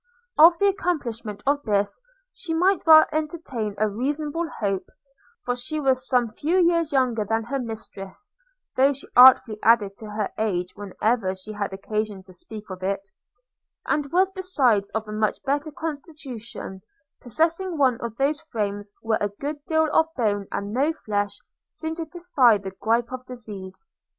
[0.35, 2.01] Of the accomplishment of this
[2.33, 4.87] she might well entertain a reasonable hope;
[5.45, 8.33] for she was some few years younger than her mistress
[8.75, 13.09] (though she artfully added to her age, whenever she had occasion to speak of it),
[13.85, 16.81] and was besides of a much better constitution,
[17.21, 21.37] possessing one of those frames, where a good deal of bone and no flesh
[21.69, 23.85] seem to defy the gripe of disease.